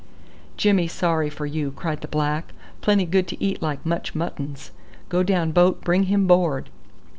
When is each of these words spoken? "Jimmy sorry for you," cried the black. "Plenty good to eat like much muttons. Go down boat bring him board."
"Jimmy 0.57 0.87
sorry 0.87 1.29
for 1.29 1.45
you," 1.45 1.69
cried 1.71 2.01
the 2.01 2.07
black. 2.07 2.53
"Plenty 2.81 3.05
good 3.05 3.27
to 3.27 3.39
eat 3.43 3.61
like 3.61 3.85
much 3.85 4.15
muttons. 4.15 4.71
Go 5.09 5.21
down 5.21 5.51
boat 5.51 5.83
bring 5.83 6.05
him 6.05 6.25
board." 6.25 6.71